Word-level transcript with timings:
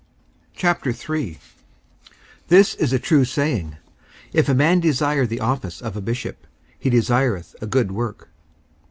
54:003:001 0.57 1.37
This 2.47 2.73
is 2.73 2.91
a 2.91 2.97
true 2.97 3.23
saying, 3.23 3.75
If 4.33 4.49
a 4.49 4.55
man 4.55 4.79
desire 4.79 5.27
the 5.27 5.39
office 5.41 5.79
of 5.79 5.95
a 5.95 6.01
bishop, 6.01 6.47
he 6.79 6.89
desireth 6.89 7.55
a 7.61 7.67
good 7.67 7.91
work. 7.91 8.29